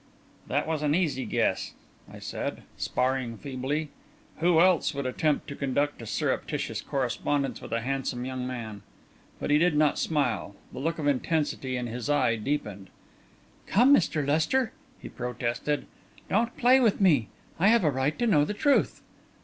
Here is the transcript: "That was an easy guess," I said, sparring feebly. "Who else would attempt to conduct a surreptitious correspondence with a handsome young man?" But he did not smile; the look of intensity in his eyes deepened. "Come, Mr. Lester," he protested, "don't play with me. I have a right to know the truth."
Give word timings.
"That 0.47 0.65
was 0.65 0.81
an 0.81 0.95
easy 0.95 1.25
guess," 1.27 1.75
I 2.11 2.17
said, 2.17 2.63
sparring 2.75 3.37
feebly. 3.37 3.89
"Who 4.37 4.59
else 4.59 4.95
would 4.95 5.05
attempt 5.05 5.47
to 5.49 5.55
conduct 5.55 6.01
a 6.01 6.07
surreptitious 6.07 6.81
correspondence 6.81 7.61
with 7.61 7.71
a 7.71 7.81
handsome 7.81 8.25
young 8.25 8.47
man?" 8.47 8.81
But 9.39 9.51
he 9.51 9.59
did 9.59 9.75
not 9.77 9.99
smile; 9.99 10.55
the 10.73 10.79
look 10.79 10.97
of 10.97 11.05
intensity 11.05 11.77
in 11.77 11.85
his 11.85 12.09
eyes 12.09 12.41
deepened. 12.43 12.89
"Come, 13.67 13.93
Mr. 13.95 14.25
Lester," 14.25 14.71
he 14.99 15.07
protested, 15.07 15.85
"don't 16.27 16.57
play 16.57 16.79
with 16.79 16.99
me. 16.99 17.27
I 17.59 17.67
have 17.67 17.83
a 17.83 17.91
right 17.91 18.17
to 18.17 18.25
know 18.25 18.43
the 18.43 18.55
truth." 18.55 19.03